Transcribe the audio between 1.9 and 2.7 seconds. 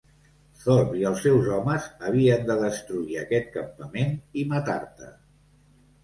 havien de